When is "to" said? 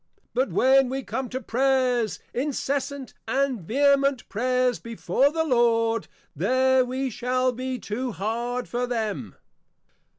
1.29-1.39